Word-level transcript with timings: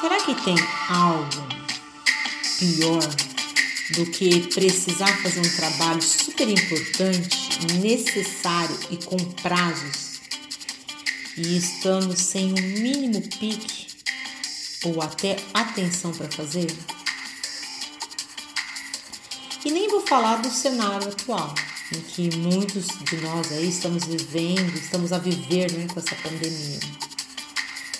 Será 0.00 0.16
que 0.24 0.34
tem 0.34 0.54
algo 0.88 1.28
pior 2.58 3.06
do 3.90 4.06
que 4.06 4.48
precisar 4.48 5.14
fazer 5.22 5.40
um 5.40 5.56
trabalho 5.56 6.00
super 6.00 6.48
importante, 6.48 7.66
necessário 7.82 8.78
e 8.90 8.96
com 8.96 9.18
prazos 9.42 10.20
e 11.36 11.58
estando 11.58 12.16
sem 12.16 12.50
o 12.50 12.62
mínimo 12.80 13.20
pique 13.38 13.88
ou 14.86 15.02
até 15.02 15.36
atenção 15.52 16.12
para 16.12 16.30
fazer? 16.30 16.74
E 19.62 19.70
nem 19.70 19.86
vou 19.90 20.00
falar 20.06 20.36
do 20.36 20.48
cenário 20.48 21.08
atual, 21.08 21.54
em 21.94 22.00
que 22.00 22.34
muitos 22.38 22.86
de 22.86 23.18
nós 23.18 23.52
aí 23.52 23.68
estamos 23.68 24.06
vivendo, 24.06 24.74
estamos 24.78 25.12
a 25.12 25.18
viver 25.18 25.70
né, 25.72 25.86
com 25.92 26.00
essa 26.00 26.14
pandemia, 26.14 26.80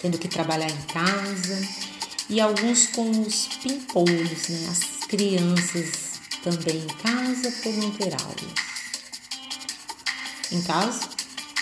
tendo 0.01 0.17
que 0.17 0.29
trabalhar 0.29 0.71
em 0.71 0.83
casa 0.85 1.90
e 2.31 2.41
alguns 2.41 2.87
com 2.87 3.11
os 3.11 3.49
pimpolhos, 3.63 4.49
né, 4.49 4.69
as 4.71 5.07
crianças 5.07 6.21
também 6.43 6.79
em 6.79 6.87
casa 6.87 7.53
por 7.63 7.73
não 7.75 7.91
ter 7.91 8.15
aulas. 8.15 8.55
Em 10.51 10.63
casa, 10.63 11.09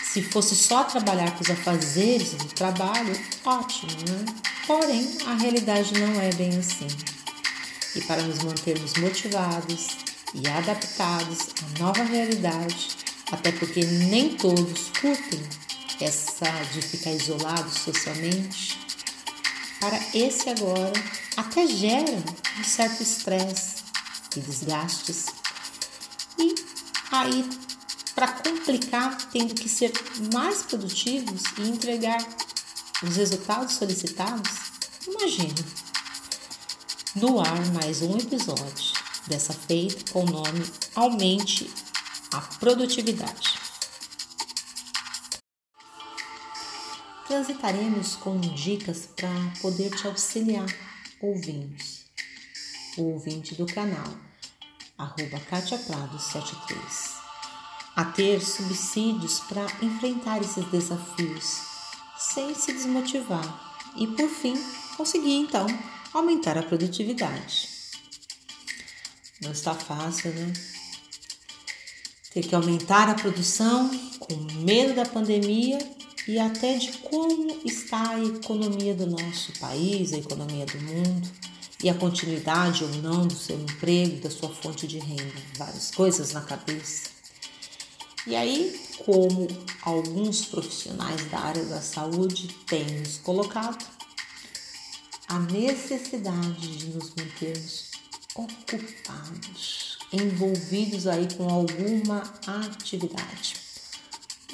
se 0.05 0.23
fosse 0.23 0.55
só 0.55 0.85
trabalhar 0.85 1.33
com 1.33 1.43
os 1.43 1.51
afazeres 1.51 2.35
do 2.35 2.47
trabalho, 2.47 3.19
ótimo, 3.45 3.93
né? 4.09 4.25
Porém, 4.67 5.09
a 5.27 5.35
realidade 5.35 5.99
não 5.99 6.21
é 6.21 6.31
bem 6.35 6.57
assim 6.59 6.87
e 7.95 8.01
para 8.03 8.23
nos 8.23 8.43
mantermos 8.45 8.95
motivados 8.95 9.89
e 10.35 10.47
adaptados 10.47 11.49
à 11.63 11.79
nova 11.83 12.03
realidade, 12.03 12.91
até 13.33 13.51
porque 13.53 13.85
nem 13.85 14.37
todos 14.37 14.91
curtem 15.01 15.41
essa 16.01 16.51
de 16.73 16.83
ficar 16.83 17.13
isolado 17.13 17.71
socialmente. 17.71 18.78
Para 19.81 19.99
esse 20.13 20.51
agora, 20.51 20.93
até 21.37 21.67
gera 21.67 22.23
um 22.59 22.65
certo 22.65 23.03
estresse 23.03 23.85
e 24.37 24.41
desgastes. 24.41 25.27
E 26.39 26.55
aí, 27.13 27.49
para 28.15 28.29
complicar, 28.29 29.17
tendo 29.31 29.55
que 29.55 29.69
ser 29.69 29.93
mais 30.35 30.63
produtivos 30.63 31.43
e 31.59 31.69
entregar 31.69 32.27
os 33.03 33.17
resultados 33.17 33.75
solicitados, 33.75 34.51
imagina 35.07 35.65
no 37.15 37.41
ar 37.41 37.67
mais 37.73 38.03
um 38.03 38.17
episódio, 38.17 38.93
dessa 39.27 39.53
feita 39.53 40.13
com 40.13 40.25
o 40.25 40.31
nome 40.31 40.65
Aumente 40.95 41.71
a 42.33 42.41
Produtividade. 42.41 43.58
Transitaremos 47.29 48.17
com 48.17 48.41
dicas 48.41 49.11
para 49.15 49.29
poder 49.61 49.95
te 49.95 50.07
auxiliar, 50.07 50.65
ouvintes. 51.21 52.07
O 52.97 53.03
ouvinte 53.03 53.55
do 53.55 53.67
canal, 53.67 54.17
arroba 54.97 55.39
Katia 55.41 55.77
Prado 55.77 56.19
73, 56.19 57.17
a 57.95 58.07
ter 58.07 58.41
subsídios 58.41 59.41
para 59.41 59.67
enfrentar 59.83 60.41
esses 60.41 60.65
desafios 60.71 61.61
sem 62.19 62.55
se 62.55 62.73
desmotivar 62.73 63.77
e, 63.95 64.07
por 64.07 64.31
fim, 64.31 64.55
conseguir 64.97 65.35
então 65.35 65.67
aumentar 66.15 66.57
a 66.57 66.63
produtividade. 66.63 67.69
Não 69.43 69.53
está 69.53 69.75
fácil, 69.75 70.33
né? 70.33 70.51
Ter 72.33 72.49
que 72.49 72.55
aumentar 72.55 73.11
a 73.11 73.15
produção 73.15 73.91
com 74.19 74.35
medo 74.65 74.95
da 74.95 75.05
pandemia 75.05 75.98
e 76.29 76.39
até 76.39 76.77
de 76.77 76.93
como 76.99 77.59
está 77.65 78.11
a 78.11 78.23
economia 78.23 78.95
do 78.95 79.07
nosso 79.07 79.51
país, 79.59 80.13
a 80.13 80.19
economia 80.19 80.67
do 80.67 80.79
mundo 80.83 81.27
e 81.83 81.89
a 81.89 81.95
continuidade 81.95 82.85
ou 82.85 82.91
não 82.97 83.27
do 83.27 83.35
seu 83.35 83.59
emprego, 83.59 84.21
da 84.21 84.31
sua 84.31 84.51
fonte 84.51 84.87
de 84.87 84.99
renda, 84.99 85.33
várias 85.57 85.91
coisas 85.91 86.35
na 86.35 86.43
cabeça. 86.43 87.09
E 88.27 88.37
aí, 88.37 88.79
como 89.07 89.49
alguns 89.81 90.45
profissionais 90.45 91.25
da 91.31 91.39
área 91.39 91.65
da 91.65 91.81
saúde 91.81 92.49
têm 92.67 92.85
nos 92.85 93.17
colocado, 93.17 93.83
a 95.29 95.39
necessidade 95.39 96.77
de 96.77 96.87
nos 96.89 97.09
mantermos 97.15 97.91
ocupados, 98.35 99.99
envolvidos 100.13 101.07
aí 101.07 101.27
com 101.35 101.49
alguma 101.49 102.23
atividade. 102.47 103.57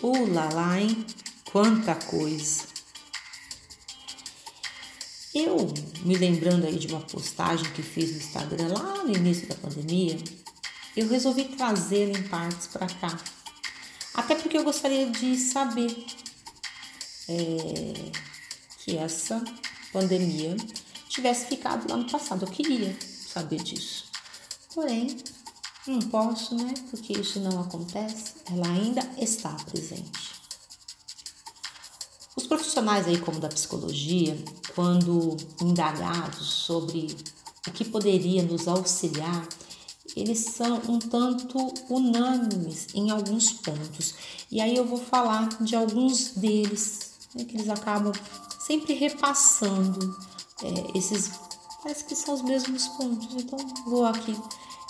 Uh, 0.01 0.33
lá, 0.33 0.49
lá, 0.53 0.81
hein? 0.81 1.05
Quanta 1.55 1.95
coisa! 1.95 2.65
Eu, 5.33 5.73
me 6.05 6.17
lembrando 6.17 6.67
aí 6.67 6.77
de 6.77 6.89
uma 6.89 7.01
postagem 7.01 7.71
que 7.75 7.81
fiz 7.81 8.11
no 8.11 8.17
Instagram 8.17 8.73
lá 8.77 9.05
no 9.05 9.15
início 9.15 9.47
da 9.47 9.55
pandemia, 9.55 10.19
eu 10.97 11.09
resolvi 11.09 11.45
trazê-la 11.45 12.19
em 12.19 12.25
partes 12.25 12.67
para 12.67 12.89
cá. 12.89 13.17
Até 14.15 14.35
porque 14.35 14.59
eu 14.59 14.65
gostaria 14.65 15.09
de 15.09 15.37
saber 15.37 15.95
é, 17.29 18.11
que 18.79 18.97
essa 18.97 19.41
pandemia 19.93 20.57
tivesse 21.09 21.47
ficado 21.47 21.89
lá 21.89 21.97
no 21.97 22.11
passado. 22.11 22.47
Eu 22.47 22.51
queria 22.51 22.99
saber 23.33 23.63
disso. 23.63 24.07
Porém, 24.75 25.17
não 25.87 26.01
posso, 26.01 26.57
né? 26.57 26.75
Porque 26.91 27.13
isso 27.13 27.39
não 27.39 27.61
acontece. 27.61 28.35
Ela 28.51 28.67
ainda 28.67 29.09
está 29.17 29.51
presente. 29.71 30.24
Os 32.37 32.47
profissionais 32.47 33.07
aí, 33.07 33.19
como 33.19 33.39
da 33.39 33.49
psicologia, 33.49 34.37
quando 34.75 35.37
indagados 35.63 36.47
sobre 36.47 37.17
o 37.67 37.71
que 37.71 37.85
poderia 37.85 38.43
nos 38.43 38.67
auxiliar, 38.67 39.47
eles 40.17 40.41
são 40.41 40.81
um 40.89 40.99
tanto 40.99 41.59
unânimes 41.89 42.89
em 42.95 43.11
alguns 43.11 43.53
pontos. 43.53 44.15
E 44.51 44.61
aí 44.61 44.77
eu 44.77 44.85
vou 44.85 44.99
falar 44.99 45.49
de 45.61 45.75
alguns 45.75 46.31
deles, 46.31 47.13
né, 47.35 47.45
que 47.45 47.57
eles 47.57 47.69
acabam 47.69 48.13
sempre 48.67 48.95
repassando 48.95 50.17
é, 50.63 50.99
esses, 50.99 51.31
parece 51.83 52.05
que 52.05 52.15
são 52.15 52.35
os 52.35 52.43
mesmos 52.43 52.89
pontos. 52.89 53.29
Então, 53.35 53.59
vou 53.87 54.05
aqui 54.05 54.37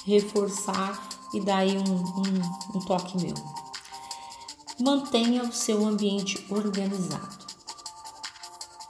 reforçar 0.06 1.08
e 1.32 1.40
dar 1.40 1.58
aí 1.58 1.76
um, 1.76 1.82
um, 1.82 2.76
um 2.78 2.80
toque 2.80 3.16
meu. 3.22 3.63
Mantenha 4.80 5.42
o 5.42 5.52
seu 5.52 5.84
ambiente 5.86 6.44
organizado. 6.50 7.44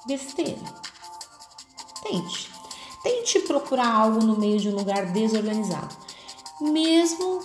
Besteira. 0.06 0.60
Tente. 2.02 2.50
Tente 3.02 3.40
procurar 3.40 3.92
algo 3.92 4.24
no 4.24 4.38
meio 4.38 4.58
de 4.58 4.68
um 4.68 4.76
lugar 4.76 5.12
desorganizado. 5.12 5.94
Mesmo 6.60 7.42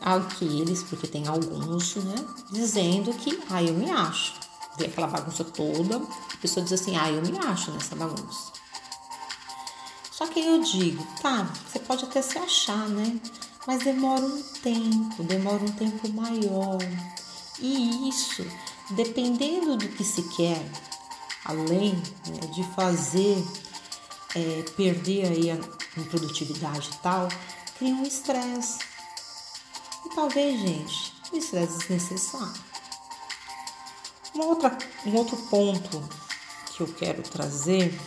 aqueles, 0.00 0.82
porque 0.82 1.06
tem 1.06 1.26
alguns, 1.26 1.96
né, 1.96 2.14
dizendo 2.50 3.12
que, 3.14 3.38
ah, 3.48 3.62
eu 3.62 3.74
me 3.74 3.90
acho. 3.90 4.34
Vê 4.76 4.86
aquela 4.86 5.06
bagunça 5.06 5.44
toda, 5.44 6.00
pessoa 6.40 6.64
diz 6.64 6.72
assim: 6.72 6.96
ah, 6.96 7.10
eu 7.10 7.22
me 7.22 7.38
acho 7.38 7.70
nessa 7.70 7.94
bagunça. 7.94 8.52
Só 10.10 10.26
que 10.26 10.40
eu 10.40 10.60
digo, 10.60 11.06
tá, 11.22 11.48
você 11.66 11.78
pode 11.78 12.04
até 12.04 12.20
se 12.20 12.38
achar, 12.38 12.88
né? 12.88 13.20
Mas 13.66 13.82
demora 13.82 14.24
um 14.24 14.42
tempo, 14.62 15.22
demora 15.22 15.62
um 15.62 15.72
tempo 15.72 16.08
maior. 16.10 16.78
E 17.60 18.08
isso, 18.08 18.46
dependendo 18.90 19.76
do 19.76 19.88
que 19.88 20.02
se 20.02 20.22
quer, 20.34 20.64
além 21.44 21.94
né, 22.26 22.46
de 22.54 22.64
fazer 22.74 23.44
é, 24.34 24.62
perder 24.76 25.26
aí 25.26 25.50
a, 25.50 25.56
produtividade 26.08 26.88
e 26.92 26.96
tal, 26.98 27.28
cria 27.76 27.94
um 27.94 28.04
estresse. 28.04 28.78
E 30.06 30.14
talvez, 30.14 30.60
gente, 30.60 31.12
um 31.32 31.36
estresse 31.36 31.78
desnecessário. 31.78 32.62
Uma 34.34 34.44
outra, 34.44 34.78
um 35.04 35.14
outro 35.16 35.36
ponto 35.36 36.02
que 36.72 36.82
eu 36.82 36.86
quero 36.94 37.22
trazer, 37.22 38.00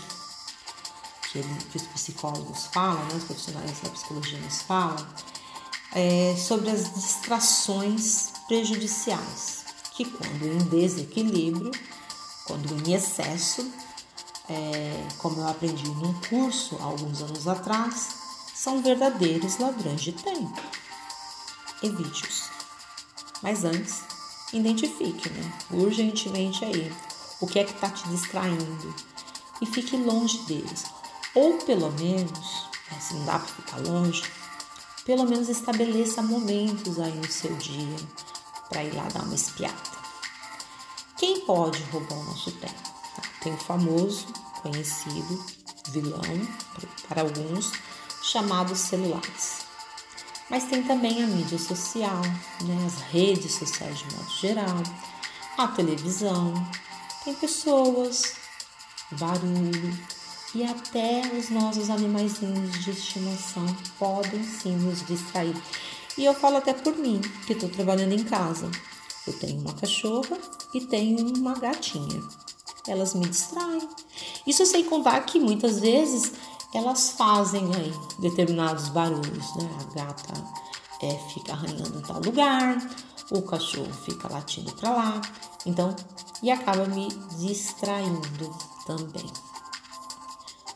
que, 1.31 1.43
que 1.71 1.77
os 1.77 1.83
psicólogos 1.87 2.65
falam, 2.67 3.03
né, 3.05 3.15
os 3.15 3.25
profissionais 3.25 3.79
da 3.81 3.89
psicologia 3.89 4.39
nos 4.39 4.61
falam, 4.63 5.07
é 5.91 6.35
sobre 6.37 6.71
as 6.71 6.93
distrações 6.93 8.32
prejudiciais, 8.47 9.65
que 9.91 10.05
quando 10.05 10.45
em 10.45 10.57
desequilíbrio, 10.69 11.71
quando 12.45 12.87
em 12.87 12.93
excesso, 12.93 13.69
é, 14.49 15.07
como 15.17 15.39
eu 15.39 15.47
aprendi 15.47 15.87
num 15.87 16.13
curso 16.21 16.77
alguns 16.81 17.21
anos 17.21 17.47
atrás, 17.47 18.23
são 18.53 18.81
verdadeiros 18.81 19.57
ladrões 19.57 20.01
de 20.01 20.11
tempo. 20.13 20.61
Evite-os. 21.81 22.49
Mas 23.41 23.65
antes, 23.65 24.01
identifique, 24.53 25.29
né? 25.29 25.53
Urgentemente 25.71 26.63
aí 26.63 26.91
o 27.41 27.47
que 27.47 27.59
é 27.59 27.63
que 27.63 27.73
está 27.73 27.89
te 27.89 28.07
distraindo 28.09 28.95
e 29.61 29.65
fique 29.65 29.97
longe 29.97 30.37
deles. 30.45 30.85
Ou 31.35 31.57
pelo 31.59 31.91
menos, 31.91 32.67
né, 32.91 32.99
se 32.99 33.13
não 33.15 33.25
dá 33.25 33.39
para 33.39 33.47
ficar 33.47 33.77
longe, 33.77 34.23
pelo 35.03 35.25
menos 35.25 35.49
estabeleça 35.49 36.21
momentos 36.21 36.99
aí 36.99 37.15
no 37.15 37.29
seu 37.29 37.53
dia 37.55 37.97
para 38.73 38.83
ir 38.83 38.95
lá 38.95 39.07
dar 39.13 39.21
uma 39.21 39.35
espiada. 39.35 39.77
Quem 41.17 41.41
pode 41.41 41.81
roubar 41.83 42.17
o 42.17 42.23
nosso 42.23 42.51
tempo? 42.53 42.73
Tá? 43.15 43.21
Tem 43.41 43.53
o 43.53 43.57
famoso, 43.57 44.25
conhecido 44.63 45.45
vilão 45.91 46.47
para 47.07 47.21
alguns, 47.21 47.71
chamados 48.23 48.79
celulares. 48.79 49.59
Mas 50.49 50.65
tem 50.65 50.81
também 50.83 51.23
a 51.23 51.27
mídia 51.27 51.59
social, 51.59 52.21
né, 52.61 52.85
as 52.85 52.99
redes 53.11 53.53
sociais 53.53 53.99
de 53.99 54.15
modo 54.15 54.29
geral, 54.31 54.83
a 55.57 55.67
televisão, 55.67 56.53
tem 57.23 57.33
pessoas, 57.35 58.35
barulho 59.11 59.97
e 60.55 60.63
até 60.63 61.21
os 61.37 61.49
nossos 61.49 61.89
animaizinhos 61.89 62.83
de 62.83 62.91
estimação 62.91 63.65
podem 63.99 64.43
sim 64.43 64.75
nos 64.77 65.05
distrair. 65.05 65.55
E 66.17 66.25
eu 66.25 66.33
falo 66.33 66.57
até 66.57 66.73
por 66.73 66.95
mim, 66.95 67.21
que 67.45 67.53
estou 67.53 67.69
trabalhando 67.69 68.13
em 68.13 68.23
casa. 68.23 68.69
Eu 69.25 69.33
tenho 69.39 69.59
uma 69.59 69.73
cachorra 69.73 70.37
e 70.73 70.81
tenho 70.81 71.35
uma 71.35 71.53
gatinha. 71.53 72.21
Elas 72.87 73.13
me 73.13 73.27
distraem. 73.27 73.87
Isso 74.45 74.65
sem 74.65 74.83
contar 74.83 75.21
que 75.21 75.39
muitas 75.39 75.79
vezes 75.79 76.33
elas 76.73 77.11
fazem 77.11 77.73
aí 77.75 77.93
determinados 78.19 78.89
barulhos, 78.89 79.55
né? 79.55 79.69
A 79.79 79.95
gata 79.95 80.33
é, 81.01 81.17
fica 81.33 81.53
arranhando 81.53 81.97
em 81.97 82.01
tal 82.01 82.19
lugar, 82.19 82.77
o 83.31 83.41
cachorro 83.41 83.93
fica 84.05 84.31
latindo 84.31 84.71
para 84.73 84.89
lá, 84.89 85.21
então, 85.65 85.95
e 86.41 86.51
acaba 86.51 86.85
me 86.85 87.07
distraindo 87.37 88.55
também. 88.85 89.31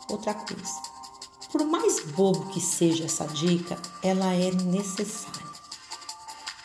Outra 0.09 0.33
coisa, 0.33 0.81
por 1.51 1.65
mais 1.65 1.99
bobo 2.11 2.51
que 2.51 2.59
seja 2.59 3.05
essa 3.05 3.25
dica, 3.27 3.77
ela 4.03 4.33
é 4.33 4.51
necessária. 4.51 5.47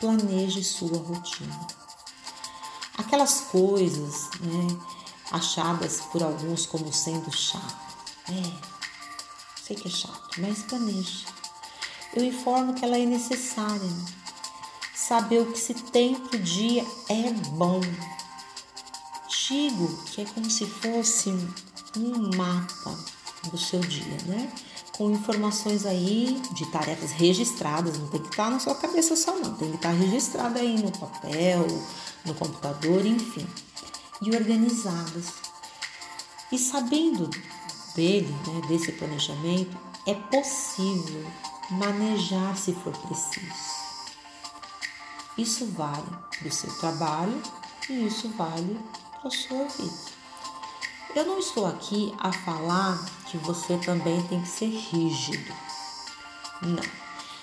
Planeje 0.01 0.65
sua 0.65 0.99
rotina. 0.99 1.67
Aquelas 2.99 3.41
coisas, 3.43 4.29
né, 4.41 4.79
achadas 5.31 6.01
por 6.13 6.23
alguns 6.23 6.67
como 6.67 6.93
sendo 6.93 7.31
chato. 7.33 7.97
É, 8.29 8.53
sei 9.63 9.77
que 9.77 9.89
é 9.89 9.91
chato, 9.91 10.41
mas 10.41 10.63
planeje. 10.63 11.25
Eu 12.15 12.25
informo 12.25 12.75
que 12.75 12.85
ela 12.85 12.99
é 12.99 13.07
necessária. 13.07 13.91
Saber 14.95 15.41
o 15.41 15.53
que 15.53 15.59
se 15.59 15.75
tem 15.75 16.15
pro 16.15 16.39
dia 16.39 16.87
é 17.09 17.31
bom. 17.33 17.81
Digo 19.49 20.03
que 20.05 20.21
é 20.21 20.25
como 20.25 20.51
se 20.51 20.67
fosse 20.67 21.31
um 21.97 22.37
mapa 22.37 22.99
do 23.51 23.59
seu 23.59 23.81
dia, 23.81 24.17
né? 24.27 24.53
Com 24.97 25.11
informações 25.11 25.87
aí 25.87 26.41
de 26.53 26.67
tarefas 26.67 27.13
registradas, 27.13 27.99
não 27.99 28.09
tem 28.09 28.21
que 28.21 28.29
estar 28.29 28.51
na 28.51 28.61
sua 28.61 28.75
cabeça 28.75 29.17
só 29.17 29.35
não, 29.37 29.55
tem 29.55 29.71
que 29.71 29.77
estar 29.77 29.91
registrada 29.91 30.61
aí 30.61 30.83
no 30.83 30.93
papel, 30.93 31.67
no 32.25 32.35
computador, 32.35 33.05
enfim, 33.07 33.47
e 34.21 34.37
organizadas. 34.37 35.33
E 36.51 36.59
sabendo 36.59 37.31
dele, 37.95 38.35
né, 38.47 38.61
desse 38.69 38.93
planejamento, 38.93 39.77
é 40.07 40.15
possível 40.15 41.25
manejar 41.71 42.57
se 42.57 42.75
for 42.75 42.93
preciso. 42.93 43.73
Isso 45.39 45.67
vale 45.67 46.07
para 46.39 46.49
o 46.49 46.53
seu 46.53 46.73
trabalho 46.79 47.43
e 47.89 48.07
isso 48.07 48.29
vale 48.37 48.79
para 49.19 49.29
a 49.29 49.31
sua 49.31 49.65
vida. 49.65 50.22
Eu 51.15 51.27
não 51.27 51.39
estou 51.39 51.67
aqui 51.67 52.15
a 52.19 52.33
falar 52.33 52.99
que 53.27 53.37
você 53.37 53.77
também 53.77 54.23
tem 54.29 54.41
que 54.41 54.49
ser 54.49 54.69
rígido. 54.69 55.53
Não. 56.63 56.83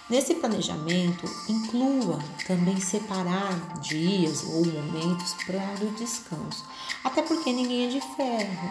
Nesse 0.09 0.33
planejamento, 0.33 1.29
inclua 1.47 2.17
também 2.47 2.81
separar 2.81 3.79
dias 3.79 4.43
ou 4.43 4.65
momentos 4.65 5.35
para 5.45 5.85
o 5.85 5.91
descanso. 5.91 6.65
Até 7.03 7.21
porque 7.21 7.53
ninguém 7.53 7.85
é 7.85 7.89
de 7.89 8.01
ferro. 8.15 8.69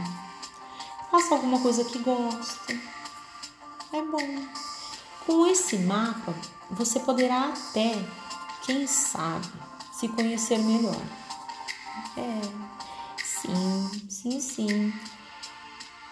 Faça 1.13 1.37
alguma 1.37 1.61
coisa 1.61 1.85
que 1.85 2.01
gosta. 2.01 2.73
É 3.93 4.03
bom. 4.03 4.45
Com 5.25 5.47
esse 5.47 5.79
mapa, 5.79 6.35
você 6.73 6.99
poderá 6.99 7.51
até, 7.51 8.05
quem 8.67 8.85
sabe, 8.89 9.47
se 9.93 10.09
conhecer 10.09 10.59
melhor. 10.59 11.01
É, 12.17 12.68
sim, 13.41 14.09
sim, 14.09 14.41
sim. 14.41 14.93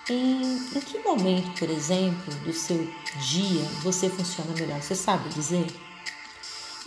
Em, 0.08 0.56
em 0.56 0.80
que 0.80 0.98
momento, 1.00 1.58
por 1.58 1.68
exemplo, 1.68 2.32
do 2.44 2.52
seu 2.52 2.88
dia 3.18 3.64
você 3.82 4.08
funciona 4.08 4.52
melhor? 4.52 4.80
Você 4.80 4.94
sabe 4.94 5.28
dizer? 5.30 5.66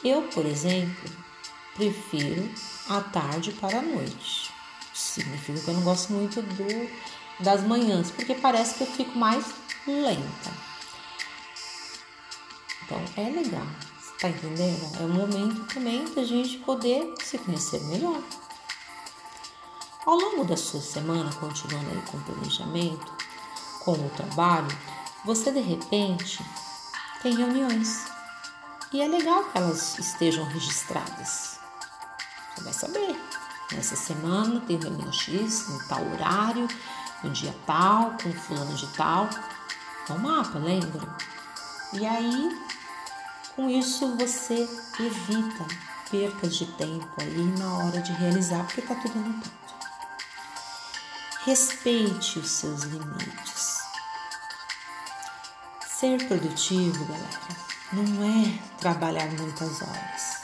Eu, 0.03 0.23
por 0.23 0.45
exemplo, 0.45 1.09
prefiro 1.75 2.49
a 2.87 3.01
tarde 3.01 3.51
para 3.53 3.79
a 3.79 3.81
noite. 3.81 4.49
Significa 4.93 5.59
que 5.59 5.67
eu 5.69 5.73
não 5.73 5.81
gosto 5.83 6.13
muito 6.13 6.41
do, 6.41 6.89
das 7.43 7.61
manhãs, 7.63 8.09
porque 8.11 8.35
parece 8.35 8.75
que 8.75 8.83
eu 8.83 8.87
fico 8.87 9.17
mais 9.17 9.45
lenta. 9.85 10.69
Então 12.83 13.03
é 13.17 13.29
legal, 13.29 13.67
tá 14.19 14.29
entendendo? 14.29 14.97
É 14.99 15.03
um 15.03 15.13
momento 15.13 15.65
também 15.73 16.05
da 16.13 16.23
gente 16.23 16.57
poder 16.59 17.13
se 17.21 17.37
conhecer 17.37 17.81
melhor. 17.83 18.21
Ao 20.09 20.17
longo 20.17 20.43
da 20.43 20.57
sua 20.57 20.81
semana, 20.81 21.31
continuando 21.35 21.91
aí 21.91 22.01
com 22.09 22.17
o 22.17 22.21
planejamento, 22.21 23.13
com 23.85 23.91
o 23.91 24.09
trabalho, 24.09 24.75
você 25.23 25.51
de 25.51 25.59
repente 25.59 26.43
tem 27.21 27.35
reuniões. 27.35 28.07
E 28.91 29.03
é 29.03 29.07
legal 29.07 29.43
que 29.43 29.55
elas 29.59 29.99
estejam 29.99 30.45
registradas. 30.45 31.59
Você 32.55 32.63
vai 32.63 32.73
saber. 32.73 33.23
Nessa 33.71 33.95
semana 33.95 34.59
tem 34.61 34.79
reunião 34.79 35.13
X, 35.13 35.69
no 35.69 35.87
tal 35.87 36.03
horário, 36.13 36.67
no 37.23 37.29
dia 37.29 37.55
tal, 37.67 38.17
com 38.23 38.33
fulano 38.33 38.73
de 38.73 38.87
tal. 38.87 39.29
É 40.09 40.13
um 40.13 40.17
mapa, 40.17 40.57
lembra? 40.57 41.07
E 41.93 42.03
aí, 42.07 42.59
com 43.55 43.69
isso 43.69 44.17
você 44.17 44.67
evita 44.99 45.67
percas 46.09 46.55
de 46.55 46.65
tempo 46.65 47.07
aí 47.21 47.43
na 47.59 47.77
hora 47.77 48.01
de 48.01 48.11
realizar, 48.13 48.63
porque 48.63 48.81
tá 48.81 48.95
tudo 48.95 49.19
anotado. 49.19 49.68
Respeite 51.45 52.37
os 52.37 52.49
seus 52.49 52.83
limites. 52.83 53.79
Ser 55.87 56.27
produtivo, 56.27 57.05
galera, 57.05 57.39
não 57.93 58.23
é 58.23 58.59
trabalhar 58.77 59.27
muitas 59.31 59.81
horas 59.81 60.39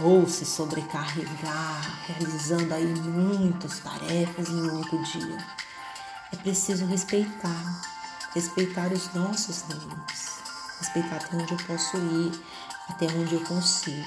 ou 0.00 0.28
se 0.28 0.44
sobrecarregar, 0.44 2.04
realizando 2.06 2.74
aí 2.74 2.86
muitas 2.86 3.78
tarefas 3.78 4.50
em 4.50 4.70
um 4.70 4.74
único 4.74 5.02
dia. 5.02 5.46
É 6.30 6.36
preciso 6.36 6.84
respeitar, 6.84 7.82
respeitar 8.34 8.92
os 8.92 9.12
nossos 9.14 9.62
limites, 9.62 10.40
respeitar 10.78 11.16
até 11.16 11.36
onde 11.36 11.52
eu 11.54 11.66
posso 11.66 11.96
ir, 11.96 12.44
até 12.90 13.06
onde 13.06 13.34
eu 13.34 13.44
consigo. 13.44 14.06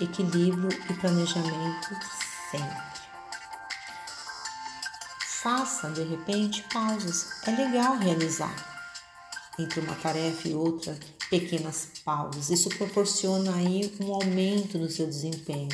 Equilíbrio 0.00 0.68
e 0.90 0.94
planejamento 0.94 1.96
sempre. 2.50 2.99
Faça 5.42 5.90
de 5.90 6.02
repente 6.02 6.62
pausas. 6.70 7.28
É 7.46 7.50
legal 7.50 7.96
realizar 7.96 8.54
entre 9.58 9.80
uma 9.80 9.94
tarefa 9.94 10.48
e 10.48 10.54
outra 10.54 10.98
pequenas 11.30 11.88
pausas. 12.04 12.50
Isso 12.50 12.68
proporciona 12.68 13.54
aí 13.54 13.90
um 14.00 14.12
aumento 14.12 14.76
no 14.76 14.90
seu 14.90 15.06
desempenho. 15.06 15.70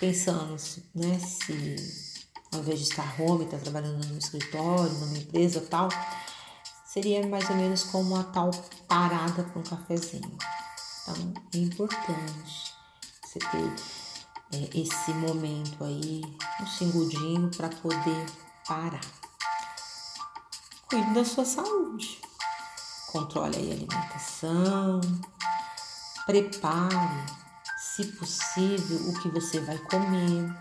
Pensando, 0.00 0.56
né, 0.92 1.20
se 1.20 1.76
ao 2.52 2.60
invés 2.60 2.80
de 2.80 2.84
estar 2.86 3.20
home, 3.20 3.44
estar 3.44 3.58
trabalhando 3.58 4.04
no 4.04 4.18
escritório, 4.18 4.92
numa 4.94 5.18
empresa 5.18 5.60
tal, 5.60 5.88
seria 6.92 7.24
mais 7.28 7.48
ou 7.48 7.54
menos 7.54 7.84
como 7.84 8.14
uma 8.14 8.24
tal 8.24 8.50
parada 8.88 9.44
para 9.44 9.60
um 9.60 9.62
cafezinho. 9.62 10.36
Então, 11.02 11.34
é 11.54 11.58
importante 11.58 12.74
você 13.22 13.38
ter 13.38 13.99
é, 14.52 14.78
esse 14.78 15.12
momento 15.12 15.84
aí, 15.84 16.22
um 16.60 16.66
segundinho 16.66 17.50
para 17.56 17.68
poder 17.68 18.26
parar. 18.66 19.00
Cuide 20.88 21.14
da 21.14 21.24
sua 21.24 21.44
saúde. 21.44 22.20
Controle 23.12 23.56
aí 23.56 23.70
a 23.70 23.74
alimentação. 23.74 25.00
Prepare, 26.26 27.24
se 27.78 28.06
possível, 28.06 29.08
o 29.08 29.20
que 29.20 29.28
você 29.28 29.60
vai 29.60 29.78
comer. 29.78 30.52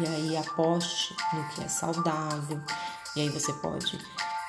E 0.00 0.06
aí 0.06 0.36
aposte 0.36 1.16
no 1.32 1.48
que 1.48 1.62
é 1.62 1.68
saudável. 1.68 2.60
E 3.16 3.22
aí 3.22 3.28
você 3.28 3.52
pode, 3.54 3.98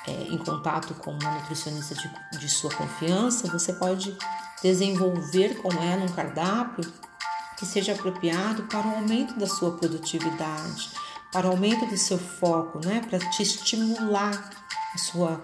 é, 0.06 0.12
em 0.12 0.38
contato 0.38 0.94
com 0.94 1.12
uma 1.12 1.30
nutricionista 1.32 1.94
de, 1.94 2.38
de 2.38 2.48
sua 2.48 2.72
confiança, 2.72 3.48
você 3.48 3.72
pode 3.72 4.16
desenvolver 4.62 5.60
com 5.62 5.72
ela 5.82 6.04
um 6.04 6.12
cardápio 6.12 7.09
que 7.60 7.66
seja 7.66 7.92
apropriado 7.92 8.62
para 8.64 8.86
o 8.86 8.94
aumento 8.96 9.38
da 9.38 9.46
sua 9.46 9.72
produtividade, 9.76 10.90
para 11.30 11.46
o 11.46 11.50
aumento 11.50 11.84
do 11.84 11.96
seu 11.98 12.16
foco, 12.18 12.80
né? 12.82 13.02
para 13.06 13.18
te 13.18 13.42
estimular 13.42 14.50
a 14.94 14.98
sua 14.98 15.42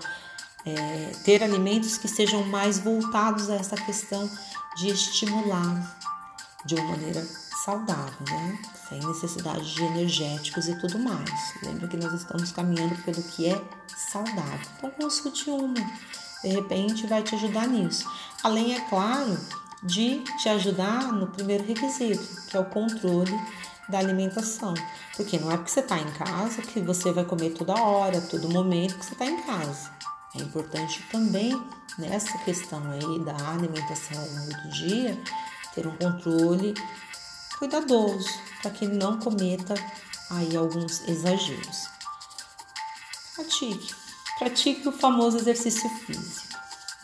é, 0.64 1.12
ter 1.24 1.42
alimentos 1.44 1.98
que 1.98 2.08
sejam 2.08 2.42
mais 2.44 2.78
voltados 2.78 3.50
a 3.50 3.56
essa 3.56 3.76
questão 3.76 4.28
de 4.78 4.88
estimular 4.88 5.98
de 6.64 6.74
uma 6.74 6.90
maneira 6.92 7.22
saudável, 7.64 8.26
né? 8.28 8.58
Sem 8.88 8.98
necessidade 9.06 9.74
de 9.74 9.82
energéticos 9.82 10.68
e 10.68 10.78
tudo 10.80 10.98
mais. 10.98 11.54
Lembra 11.62 11.86
que 11.86 11.96
nós 11.96 12.12
estamos 12.14 12.50
caminhando 12.50 12.96
pelo 13.02 13.22
que 13.22 13.48
é 13.48 13.64
saudável. 14.10 14.66
Então 14.78 14.90
consulte 14.90 15.48
uma. 15.48 15.74
De 16.42 16.48
repente 16.48 17.06
vai 17.06 17.22
te 17.22 17.34
ajudar 17.34 17.68
nisso. 17.68 18.08
Além, 18.42 18.74
é 18.74 18.80
claro, 18.88 19.38
de 19.82 20.22
te 20.42 20.48
ajudar 20.48 21.12
no 21.12 21.26
primeiro 21.28 21.64
requisito, 21.64 22.46
que 22.48 22.56
é 22.56 22.60
o 22.60 22.64
controle 22.64 23.38
da 23.88 23.98
alimentação. 23.98 24.74
Porque 25.16 25.38
não 25.38 25.50
é 25.50 25.56
porque 25.56 25.70
você 25.70 25.80
está 25.80 25.98
em 25.98 26.10
casa 26.12 26.62
que 26.62 26.80
você 26.80 27.12
vai 27.12 27.24
comer 27.24 27.50
toda 27.50 27.74
hora, 27.74 28.20
todo 28.20 28.48
momento 28.48 28.98
que 28.98 29.04
você 29.04 29.12
está 29.12 29.26
em 29.26 29.42
casa. 29.42 29.90
É 30.34 30.38
importante 30.38 31.02
também 31.10 31.50
nessa 31.98 32.36
questão 32.38 32.82
aí 32.90 33.24
da 33.24 33.36
alimentação 33.50 34.18
ao 34.18 34.28
longo 34.28 34.62
do 34.62 34.68
dia 34.70 35.18
ter 35.74 35.86
um 35.86 35.96
controle 35.96 36.74
cuidadoso 37.58 38.28
para 38.60 38.70
que 38.70 38.86
não 38.86 39.18
cometa 39.18 39.74
aí 40.30 40.56
alguns 40.56 41.06
exageros. 41.08 41.88
Pratique, 43.34 43.94
pratique 44.38 44.88
o 44.88 44.92
famoso 44.92 45.38
exercício 45.38 45.88
físico. 45.90 46.45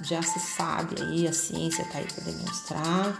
Já 0.03 0.23
se 0.23 0.41
sabe 0.41 1.01
aí, 1.01 1.29
a 1.29 1.33
ciência 1.33 1.83
está 1.83 1.99
aí 1.99 2.07
para 2.07 2.25
demonstrar 2.25 3.19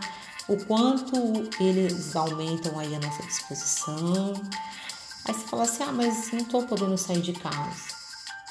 o 0.49 0.57
quanto 0.65 1.17
eles 1.61 2.15
aumentam 2.17 2.79
aí 2.79 2.95
a 2.95 3.01
nossa 3.01 3.23
disposição. 3.23 4.33
Aí 5.25 5.35
você 5.35 5.47
fala 5.47 5.63
assim, 5.63 5.83
ah, 5.85 5.93
mas 5.93 6.33
não 6.33 6.41
estou 6.41 6.67
podendo 6.67 6.99
sair 6.99 7.21
de 7.21 7.33
casa. 7.33 7.95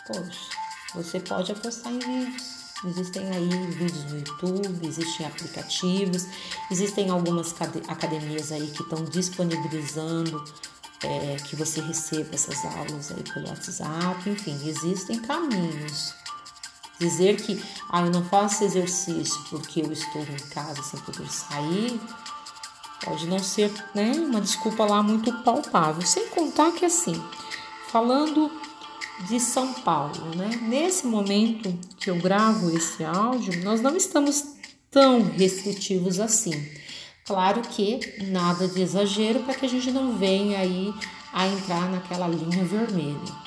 Poxa, 0.07 0.49
você 0.95 1.19
pode 1.19 1.51
apostar 1.51 1.91
em 1.91 1.99
vídeos. 1.99 2.61
Existem 2.83 3.29
aí 3.29 3.49
vídeos 3.67 4.05
no 4.05 4.17
YouTube, 4.17 4.87
existem 4.87 5.25
aplicativos, 5.25 6.25
existem 6.71 7.11
algumas 7.11 7.53
academias 7.87 8.51
aí 8.51 8.71
que 8.71 8.81
estão 8.81 9.05
disponibilizando 9.05 10.43
é, 11.03 11.35
que 11.43 11.55
você 11.55 11.79
receba 11.81 12.33
essas 12.33 12.63
aulas 12.65 13.11
aí 13.11 13.23
pelo 13.23 13.47
WhatsApp, 13.49 14.27
enfim, 14.27 14.57
existem 14.67 15.19
caminhos. 15.19 16.15
Dizer 17.01 17.37
que 17.37 17.59
ah, 17.89 18.01
eu 18.01 18.11
não 18.11 18.23
faço 18.23 18.63
exercício 18.63 19.43
porque 19.49 19.81
eu 19.81 19.91
estou 19.91 20.21
em 20.21 20.49
casa 20.53 20.83
sem 20.83 20.99
poder 20.99 21.27
sair, 21.27 21.99
pode 23.03 23.25
não 23.25 23.39
ser 23.39 23.73
né, 23.95 24.11
uma 24.11 24.39
desculpa 24.39 24.85
lá 24.85 25.01
muito 25.01 25.33
palpável. 25.41 26.05
Sem 26.05 26.27
contar 26.27 26.71
que 26.73 26.85
assim, 26.85 27.19
falando 27.87 28.51
de 29.27 29.39
São 29.39 29.73
Paulo, 29.73 30.35
né? 30.35 30.59
Nesse 30.61 31.07
momento 31.07 31.75
que 31.97 32.11
eu 32.11 32.17
gravo 32.17 32.69
esse 32.69 33.03
áudio, 33.03 33.63
nós 33.63 33.81
não 33.81 33.97
estamos 33.97 34.53
tão 34.91 35.23
restritivos 35.23 36.19
assim. 36.19 36.69
Claro 37.25 37.61
que 37.63 37.99
nada 38.27 38.67
de 38.67 38.79
exagero 38.79 39.39
para 39.39 39.55
que 39.55 39.65
a 39.65 39.69
gente 39.69 39.89
não 39.89 40.15
venha 40.17 40.59
aí 40.59 40.93
a 41.33 41.47
entrar 41.47 41.89
naquela 41.89 42.27
linha 42.27 42.63
vermelha. 42.63 43.40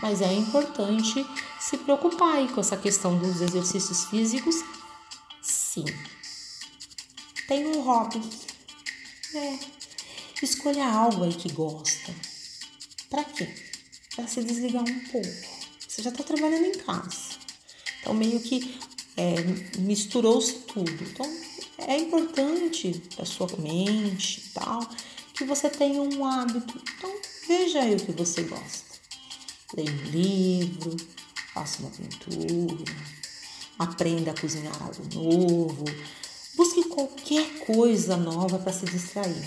Mas 0.00 0.20
é 0.20 0.32
importante 0.32 1.26
se 1.58 1.78
preocupar 1.78 2.36
aí 2.36 2.48
com 2.48 2.60
essa 2.60 2.76
questão 2.76 3.18
dos 3.18 3.40
exercícios 3.40 4.04
físicos. 4.04 4.56
Sim. 5.42 5.84
Tem 7.48 7.66
um 7.66 7.80
hobby. 7.80 8.20
É. 9.34 9.58
Escolha 10.42 10.86
algo 10.86 11.24
aí 11.24 11.32
que 11.32 11.50
gosta. 11.50 12.14
Para 13.08 13.24
quê? 13.24 13.48
Para 14.14 14.26
se 14.26 14.42
desligar 14.44 14.82
um 14.82 15.00
pouco. 15.10 15.28
Você 15.88 16.02
já 16.02 16.10
está 16.10 16.22
trabalhando 16.22 16.66
em 16.66 16.78
casa. 16.78 17.36
Então, 18.00 18.12
meio 18.12 18.38
que 18.40 18.78
é, 19.16 19.34
misturou-se 19.78 20.52
tudo. 20.60 20.92
Então, 21.02 21.26
é 21.78 21.96
importante 21.96 23.02
para 23.14 23.24
sua 23.24 23.48
mente 23.58 24.40
e 24.40 24.50
tal 24.50 24.86
que 25.32 25.44
você 25.44 25.70
tenha 25.70 26.02
um 26.02 26.24
hábito. 26.24 26.82
Então, 26.96 27.12
veja 27.48 27.80
aí 27.80 27.94
o 27.94 28.00
que 28.00 28.12
você 28.12 28.42
gosta 28.42 28.85
leia 29.74 29.90
um 29.90 30.10
livro, 30.10 30.96
faça 31.52 31.80
uma 31.80 31.90
pintura, 31.90 32.84
aprenda 33.78 34.30
a 34.30 34.40
cozinhar 34.40 34.74
algo 34.82 35.02
novo, 35.14 35.84
busque 36.54 36.84
qualquer 36.84 37.64
coisa 37.66 38.16
nova 38.16 38.58
para 38.58 38.72
se 38.72 38.86
distrair. 38.86 39.44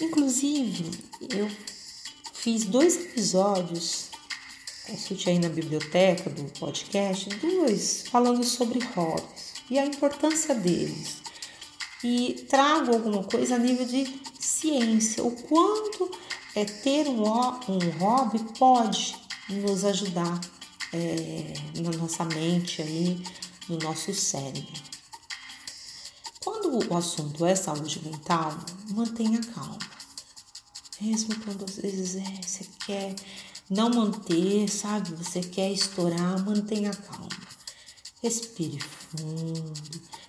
Inclusive, 0.00 0.90
eu 1.28 1.50
fiz 2.32 2.64
dois 2.64 2.96
episódios, 2.96 4.10
consulte 4.86 5.28
aí 5.28 5.38
na 5.38 5.48
biblioteca 5.48 6.30
do 6.30 6.44
podcast, 6.58 7.28
dois 7.36 8.04
falando 8.08 8.42
sobre 8.44 8.78
hobbies 8.94 9.54
e 9.70 9.78
a 9.78 9.86
importância 9.86 10.54
deles. 10.54 11.20
E 12.02 12.46
trago 12.48 12.94
alguma 12.94 13.24
coisa 13.24 13.56
a 13.56 13.58
nível 13.58 13.84
de 13.84 14.20
ciência, 14.38 15.22
o 15.22 15.30
quanto 15.30 16.10
é, 16.54 16.64
ter 16.64 17.08
um, 17.08 17.22
um 17.22 17.90
hobby 17.98 18.38
pode 18.58 19.16
nos 19.48 19.84
ajudar 19.84 20.40
é, 20.92 21.54
na 21.80 21.90
nossa 21.96 22.24
mente 22.24 22.82
aí, 22.82 23.22
no 23.68 23.78
nosso 23.78 24.12
cérebro. 24.14 24.90
Quando 26.42 26.90
o 26.90 26.96
assunto 26.96 27.44
é 27.44 27.54
saúde 27.54 28.00
mental, 28.04 28.56
mantenha 28.90 29.40
calma. 29.54 29.78
Mesmo 31.00 31.34
quando 31.40 31.64
às 31.64 31.76
vezes 31.76 32.16
é, 32.16 32.40
você 32.42 32.66
quer 32.86 33.14
não 33.68 33.88
manter, 33.90 34.68
sabe? 34.68 35.14
Você 35.14 35.40
quer 35.40 35.70
estourar, 35.70 36.44
mantenha 36.44 36.90
calma. 36.90 37.28
Respire 38.22 38.78
fundo. 38.80 39.72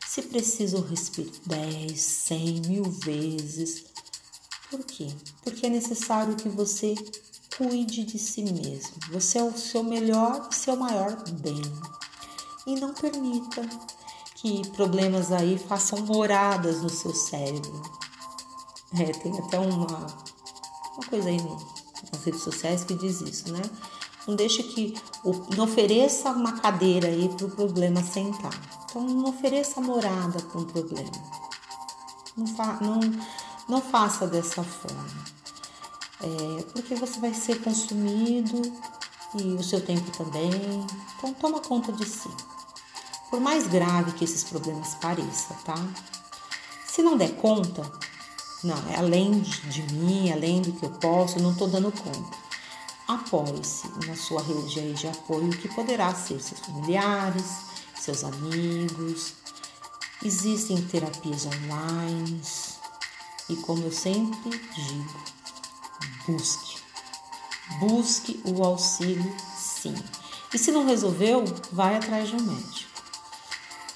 Se 0.05 0.21
preciso, 0.23 0.81
respire 0.81 1.31
10, 1.45 1.99
100, 1.99 2.61
mil 2.67 2.83
vezes 2.83 3.90
por 4.71 4.85
quê? 4.85 5.09
Porque 5.43 5.65
é 5.65 5.69
necessário 5.69 6.35
que 6.35 6.47
você 6.47 6.95
cuide 7.57 8.05
de 8.05 8.17
si 8.17 8.41
mesmo. 8.41 8.93
Você 9.11 9.37
é 9.37 9.43
o 9.43 9.55
seu 9.55 9.83
melhor 9.83 10.47
e 10.49 10.55
seu 10.55 10.77
maior 10.77 11.13
bem. 11.29 11.61
E 12.65 12.79
não 12.79 12.93
permita 12.93 13.67
que 14.35 14.65
problemas 14.69 15.31
aí 15.31 15.59
façam 15.59 15.99
moradas 15.99 16.81
no 16.81 16.89
seu 16.89 17.13
cérebro. 17.13 17.81
É, 18.97 19.11
tem 19.11 19.37
até 19.37 19.59
uma, 19.59 19.87
uma 19.87 21.07
coisa 21.09 21.29
aí 21.29 21.37
nas 22.11 22.23
redes 22.23 22.41
sociais 22.41 22.85
que 22.85 22.95
diz 22.95 23.19
isso, 23.19 23.51
né? 23.51 23.61
Não 24.25 24.35
deixe 24.35 24.63
que. 24.63 24.93
Não 25.57 25.65
ofereça 25.65 26.29
uma 26.31 26.53
cadeira 26.53 27.07
aí 27.07 27.27
para 27.29 27.45
o 27.45 27.51
problema 27.51 28.01
sentar. 28.03 28.53
Então, 28.85 29.03
não 29.03 29.29
ofereça 29.29 29.81
morada 29.81 30.39
para 30.39 30.61
um 30.61 30.65
problema. 30.65 31.11
Não, 32.37 32.47
fa, 32.47 32.79
não, 32.81 32.99
não 33.67 33.81
faça 33.81 34.27
dessa 34.27 34.63
forma, 34.63 35.25
é, 36.21 36.63
porque 36.73 36.95
você 36.95 37.19
vai 37.19 37.33
ser 37.33 37.61
consumido 37.61 38.61
e 39.35 39.53
o 39.53 39.63
seu 39.63 39.81
tempo 39.81 40.11
também. 40.11 40.51
Então, 41.17 41.33
toma 41.33 41.59
conta 41.59 41.91
de 41.91 42.05
si. 42.05 42.29
Por 43.29 43.39
mais 43.39 43.67
grave 43.67 44.11
que 44.13 44.25
esses 44.25 44.43
problemas 44.43 44.95
pareçam, 44.95 45.55
tá? 45.63 45.75
Se 46.85 47.01
não 47.01 47.15
der 47.15 47.35
conta, 47.37 47.89
não, 48.63 48.77
é 48.89 48.97
além 48.97 49.39
de 49.39 49.81
mim, 49.93 50.31
além 50.31 50.61
do 50.61 50.73
que 50.73 50.85
eu 50.85 50.89
posso, 50.91 51.37
eu 51.37 51.43
não 51.43 51.51
estou 51.51 51.67
dando 51.67 51.91
conta. 51.91 52.37
Apoie-se 53.07 53.87
na 54.05 54.15
sua 54.15 54.41
rede 54.41 54.93
de 54.93 55.07
apoio, 55.07 55.49
que 55.49 55.67
poderá 55.69 56.13
ser 56.13 56.39
seus 56.39 56.59
familiares, 56.59 57.45
seus 57.95 58.23
amigos. 58.23 59.33
Existem 60.23 60.81
terapias 60.83 61.45
online, 61.45 62.41
e 63.51 63.55
como 63.57 63.83
eu 63.83 63.91
sempre 63.91 64.49
digo, 64.49 65.23
busque. 66.27 66.79
Busque 67.79 68.41
o 68.45 68.63
auxílio 68.63 69.35
sim. 69.57 69.95
E 70.53 70.57
se 70.57 70.71
não 70.71 70.85
resolveu, 70.85 71.43
vai 71.71 71.95
atrás 71.95 72.29
de 72.29 72.35
um 72.35 72.41
médico. 72.41 72.91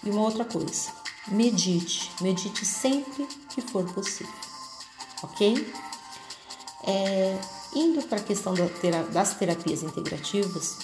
E 0.04 0.10
uma 0.10 0.22
outra 0.22 0.46
coisa, 0.46 0.92
medite. 1.28 2.12
Medite 2.22 2.66
sempre 2.66 3.28
que 3.50 3.62
for 3.62 3.86
possível. 3.94 4.34
Ok? 5.24 5.74
É, 6.84 7.40
indo 7.74 8.02
para 8.04 8.20
a 8.20 8.24
questão 8.24 8.54
das 8.54 9.34
terapias 9.36 9.84
integrativas, 9.84 10.78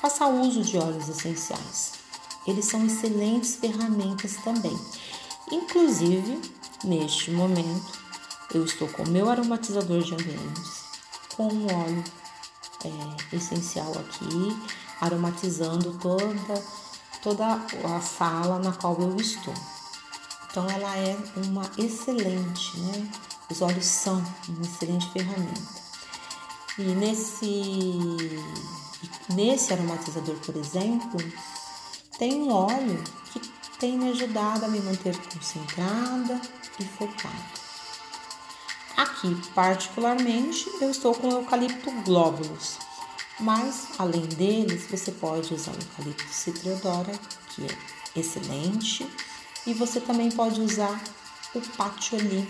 faça 0.00 0.26
uso 0.26 0.62
de 0.62 0.78
óleos 0.78 1.08
essenciais. 1.08 1.92
Eles 2.46 2.64
são 2.64 2.84
excelentes 2.84 3.56
ferramentas 3.56 4.36
também. 4.42 4.76
Inclusive, 5.50 6.40
Neste 6.84 7.32
momento, 7.32 7.98
eu 8.54 8.64
estou 8.64 8.86
com 8.88 9.02
o 9.02 9.08
meu 9.08 9.28
aromatizador 9.28 10.00
de 10.00 10.14
ambientes, 10.14 10.84
com 11.36 11.48
um 11.48 11.66
óleo 11.66 12.04
é, 12.84 13.36
essencial 13.36 13.90
aqui, 13.98 14.56
aromatizando 15.00 15.98
toda, 15.98 16.64
toda 17.20 17.54
a 17.54 18.00
sala 18.00 18.60
na 18.60 18.70
qual 18.70 18.96
eu 19.00 19.16
estou. 19.16 19.54
Então, 20.48 20.70
ela 20.70 20.96
é 20.96 21.16
uma 21.48 21.68
excelente, 21.76 22.78
né? 22.78 23.10
Os 23.50 23.60
óleos 23.60 23.84
são 23.84 24.24
uma 24.48 24.62
excelente 24.62 25.10
ferramenta. 25.10 25.78
E 26.78 26.82
nesse, 26.82 27.98
nesse 29.34 29.72
aromatizador, 29.72 30.36
por 30.36 30.54
exemplo, 30.56 31.20
tem 32.20 32.40
um 32.40 32.52
óleo 32.52 33.02
que 33.32 33.40
tem 33.80 33.98
me 33.98 34.10
ajudado 34.10 34.64
a 34.64 34.68
me 34.68 34.80
manter 34.80 35.16
concentrada 35.28 36.40
e 36.80 36.84
focada. 36.84 37.58
Aqui, 38.96 39.34
particularmente, 39.54 40.68
eu 40.80 40.90
estou 40.90 41.14
com 41.14 41.28
o 41.28 41.32
eucalipto 41.32 41.90
glóbulos, 42.02 42.78
mas 43.38 43.88
além 43.98 44.26
deles, 44.26 44.86
você 44.90 45.12
pode 45.12 45.54
usar 45.54 45.72
o 45.72 45.74
eucalipto 45.74 46.28
citriodora, 46.28 47.12
que 47.50 47.64
é 47.64 48.18
excelente, 48.18 49.08
e 49.66 49.72
você 49.74 50.00
também 50.00 50.30
pode 50.30 50.60
usar 50.60 51.00
o 51.54 51.60
patchouli, 51.76 52.46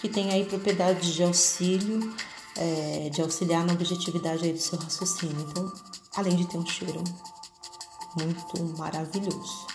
que 0.00 0.08
tem 0.08 0.30
aí 0.30 0.44
propriedades 0.44 1.14
de 1.14 1.24
auxílio, 1.24 2.14
é, 2.56 3.10
de 3.10 3.20
auxiliar 3.20 3.64
na 3.64 3.72
objetividade 3.72 4.44
aí 4.44 4.52
do 4.52 4.60
seu 4.60 4.78
raciocínio. 4.78 5.46
Então, 5.50 5.72
além 6.14 6.36
de 6.36 6.46
ter 6.46 6.58
um 6.58 6.66
cheiro 6.66 7.02
muito 8.16 8.78
maravilhoso. 8.78 9.66